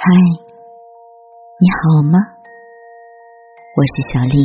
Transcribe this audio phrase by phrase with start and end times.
[0.00, 0.04] 嗨，
[1.58, 2.18] 你好吗？
[3.74, 4.38] 我是小丽，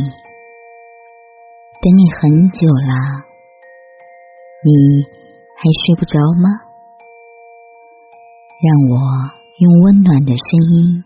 [1.80, 3.24] 等你很久啦，
[4.66, 5.04] 你
[5.56, 6.50] 还睡不着吗？
[8.64, 8.98] 让我
[9.60, 11.04] 用温暖的声音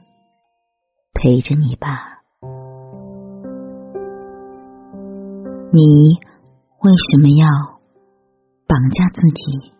[1.13, 2.21] 陪着你吧。
[5.73, 5.81] 你
[6.79, 7.45] 为什么要
[8.65, 9.73] 绑架自己？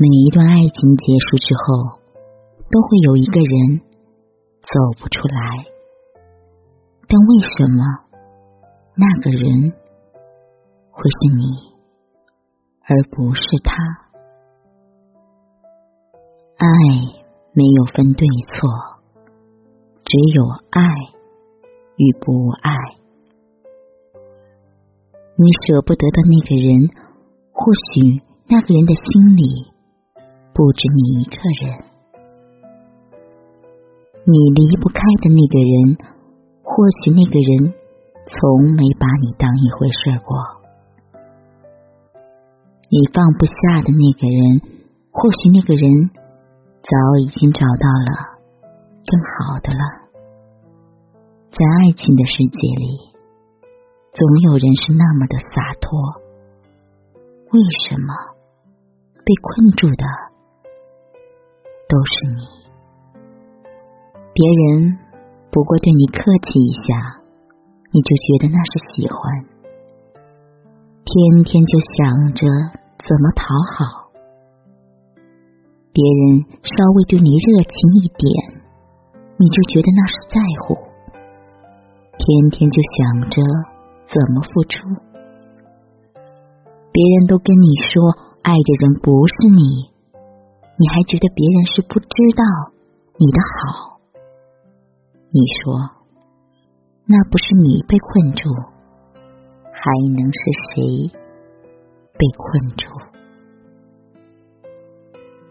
[0.00, 1.97] 每一段爱情结束之后。
[2.70, 3.80] 都会有一个人
[4.60, 4.68] 走
[5.00, 5.64] 不出来，
[7.08, 7.82] 但为什么
[8.94, 9.72] 那个人
[10.90, 11.42] 会是你，
[12.84, 13.72] 而不是他？
[16.58, 16.66] 爱
[17.54, 18.68] 没有分对错，
[20.04, 20.82] 只有爱
[21.96, 22.70] 与不爱。
[25.36, 26.90] 你舍不得的那个人，
[27.52, 29.72] 或许那个人的心里
[30.52, 31.97] 不止你一个人。
[34.30, 35.96] 你离不开的那个人，
[36.60, 37.72] 或许那个人
[38.28, 40.36] 从没把你当一回事过；
[42.92, 44.60] 你放不下的那个人，
[45.10, 46.10] 或许那个人
[46.84, 46.92] 早
[47.24, 48.36] 已经找到了
[49.08, 49.80] 更好的了。
[51.48, 53.00] 在爱情的世界里，
[54.12, 55.88] 总有人是那么的洒脱。
[57.48, 58.12] 为什么
[59.24, 60.04] 被困住的
[61.88, 62.67] 都是你？
[64.38, 64.94] 别人
[65.50, 67.18] 不过对你客气一下，
[67.90, 69.18] 你就觉得那是喜欢，
[71.02, 72.46] 天天就想着
[73.02, 73.42] 怎么讨
[73.74, 74.14] 好。
[75.90, 78.62] 别人稍微对你热情一点，
[79.42, 80.86] 你就觉得那是在乎，
[82.14, 83.42] 天天就想着
[84.06, 84.86] 怎么付出。
[86.92, 88.14] 别人都跟你说
[88.44, 89.90] 爱的人不是你，
[90.78, 92.06] 你还觉得别人是不知
[92.38, 92.44] 道
[93.18, 93.97] 你的好。
[95.30, 95.76] 你说，
[97.04, 98.48] 那不是你被困住，
[99.70, 99.82] 还
[100.16, 100.40] 能是
[100.72, 101.12] 谁
[102.16, 102.88] 被困住？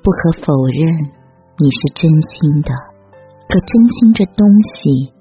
[0.01, 0.81] 不可否认，
[1.59, 2.71] 你是真心的，
[3.49, 5.13] 可真心这东西，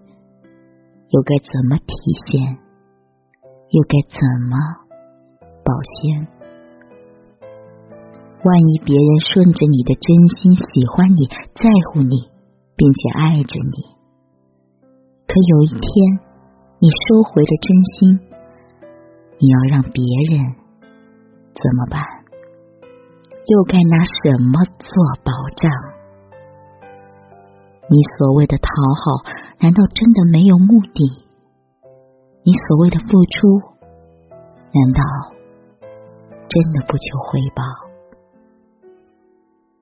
[1.10, 1.92] 又该怎么体
[2.26, 2.56] 现？
[3.68, 4.18] 又该怎
[4.48, 4.56] 么
[5.64, 6.26] 保鲜？
[8.42, 12.30] 万一别人顺着你的真心喜欢你，在乎你，
[12.74, 13.95] 并且爱着你？
[15.26, 15.82] 可有一天，
[16.78, 18.20] 你收回了真心，
[19.38, 20.54] 你要让别人
[21.54, 22.00] 怎么办？
[23.46, 24.88] 又该拿什么做
[25.22, 25.70] 保障？
[27.88, 31.26] 你所谓的讨好，难道真的没有目的？
[32.44, 33.46] 你所谓的付出，
[34.30, 35.02] 难道
[36.48, 37.62] 真的不求回报？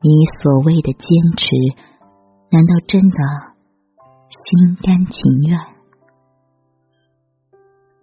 [0.01, 0.11] 你
[0.43, 1.47] 所谓的坚持，
[2.51, 3.54] 难道真的？
[4.29, 5.15] 心甘情
[5.49, 5.59] 愿。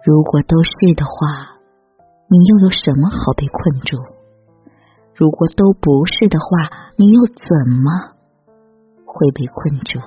[0.04, 1.60] 如果都是的话，
[2.28, 3.98] 你又有什么好被困住？
[5.14, 7.46] 如果都不是的话，你又怎
[7.84, 8.16] 么
[9.06, 10.00] 会被困住？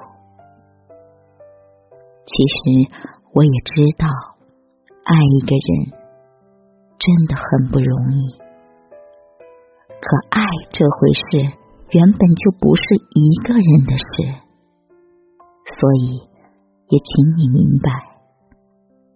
[2.26, 2.90] 其实
[3.34, 4.08] 我也知道，
[5.04, 5.92] 爱一个人
[6.98, 8.38] 真的很不容易。
[10.00, 10.42] 可爱
[10.72, 11.56] 这回事，
[11.90, 12.82] 原本就不是
[13.14, 14.43] 一个人的事。
[15.64, 16.20] 所以，
[16.88, 17.90] 也请你明白，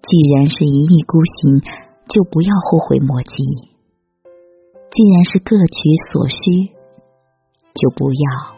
[0.02, 1.60] 既然是一意孤行，
[2.08, 3.34] 就不要后悔莫及；
[4.90, 5.76] 既然是各取
[6.10, 6.72] 所需，
[7.74, 8.56] 就不要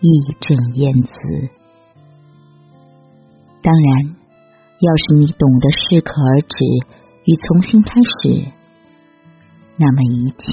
[0.00, 0.08] 义
[0.40, 1.10] 正言辞。
[3.62, 4.16] 当然，
[4.80, 6.56] 要是你懂得适可而止
[7.24, 8.52] 与重新开始，
[9.76, 10.46] 那么一切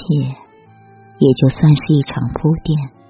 [1.19, 3.02] 也就算是一场铺垫。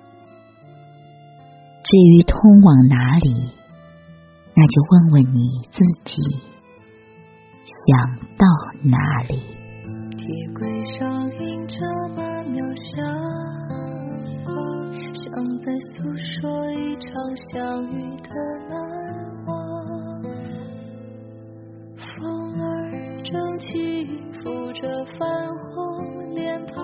[1.93, 3.53] 至于通往哪里，
[4.55, 6.23] 那就问问你自己，
[7.85, 8.47] 想到
[8.81, 9.39] 哪里。
[10.17, 11.77] 铁轨上映着
[12.17, 12.83] 曼妙霞
[14.43, 14.55] 光，
[15.13, 16.03] 像在诉
[16.41, 17.11] 说一场
[17.51, 18.29] 相遇的
[18.71, 19.53] 难忘。
[22.17, 23.69] 风儿正轻
[24.41, 26.83] 拂着泛红脸庞，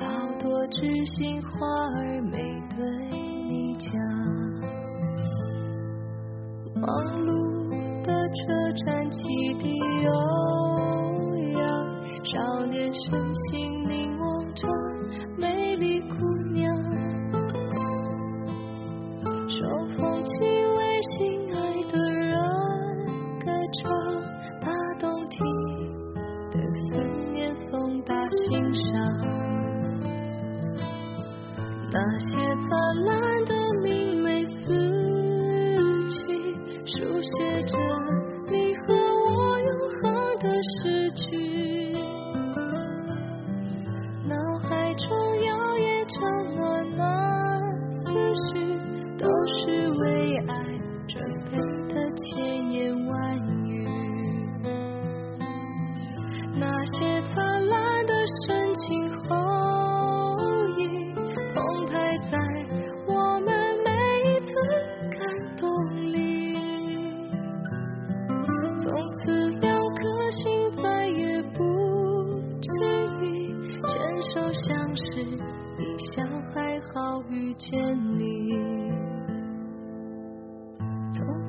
[0.00, 0.80] 好多知
[1.14, 1.50] 心话
[1.98, 2.38] 儿没
[2.74, 3.39] 对。
[3.80, 3.90] 家。
[6.80, 6.88] 忙
[7.24, 7.28] 碌
[8.06, 8.32] 的车
[8.84, 9.18] 站，汽
[9.60, 10.10] 笛悠
[11.58, 11.60] 扬，
[12.24, 13.79] 少年深情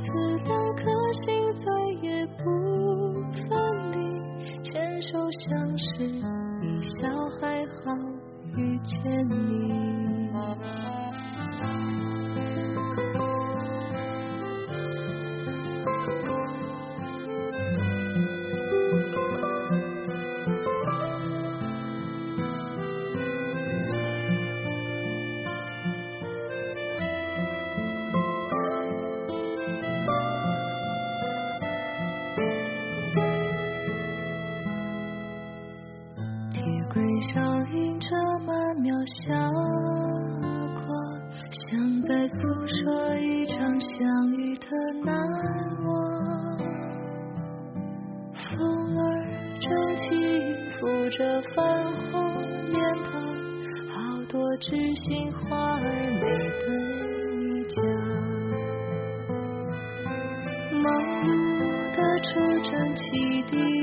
[0.04, 0.08] 此
[0.46, 0.82] 两颗
[1.14, 1.66] 心再
[2.02, 2.42] 也不
[3.48, 3.50] 分
[3.92, 3.98] 离，
[4.64, 5.84] 牵手相识，
[6.62, 6.66] 一
[7.00, 7.00] 笑
[7.40, 7.76] 还好
[8.58, 8.94] 遇见
[9.30, 9.32] 你。
[50.82, 51.62] 敷着泛
[52.12, 52.34] 红
[52.72, 53.14] 脸庞，
[53.94, 53.94] 好
[54.28, 55.80] 多知心话儿
[56.20, 56.22] 没
[56.66, 56.66] 对
[57.38, 57.78] 你讲，
[60.82, 60.92] 忙
[61.24, 61.30] 碌
[61.96, 62.30] 的出
[62.68, 63.00] 站汽
[63.52, 63.81] 笛。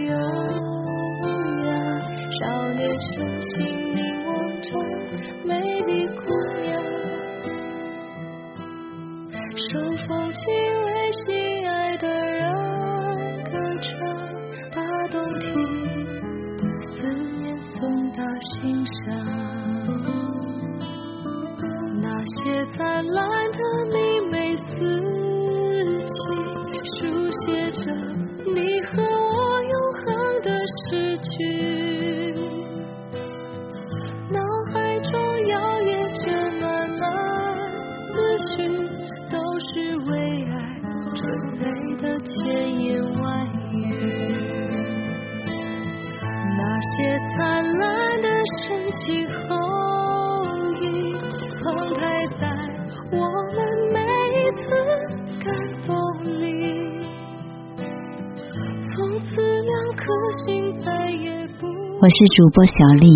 [62.09, 62.73] 我是主播小
[63.03, 63.07] 丽，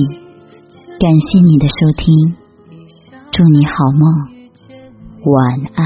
[1.01, 2.37] 感谢你的收听，
[3.33, 4.05] 祝你好梦，
[5.33, 5.35] 晚
[5.73, 5.81] 安。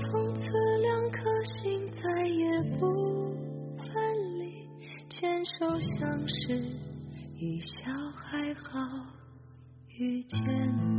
[0.00, 0.40] 从此
[0.80, 2.40] 两颗心再也
[2.80, 2.86] 不
[3.76, 3.86] 分
[4.38, 4.42] 离，
[5.10, 6.56] 牵手相识，
[7.38, 8.80] 一笑还好
[9.98, 10.40] 遇见
[10.96, 10.97] 你。